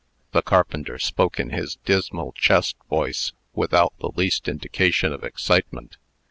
The 0.31 0.41
carpenter 0.41 0.97
spoke 0.97 1.39
in 1.39 1.51
his 1.51 1.75
dismal 1.85 2.31
chest 2.31 2.75
voice, 2.89 3.33
without 3.53 3.93
the 3.99 4.09
least 4.15 4.47
indication 4.47 5.13
of 5.13 5.23
excitement. 5.23 5.97